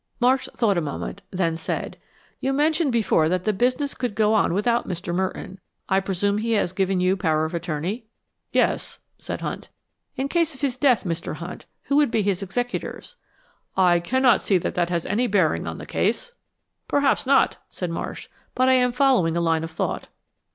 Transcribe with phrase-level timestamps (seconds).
[0.19, 1.95] Marsh thought a moment, then said,
[2.39, 5.13] "You mentioned before that the business could go on without Mr.
[5.13, 5.59] Merton.
[5.87, 8.05] I presume he has given you power of attorney?"
[8.51, 9.69] "Yes," said Hunt.
[10.15, 11.35] "In case of his death, Mr.
[11.35, 13.15] Hunt, who would be his executors?"
[13.77, 16.33] "I cannot see that that has any bearing on the case."
[16.87, 20.07] "Perhaps not," said Marsh, "but I am following a line of thought."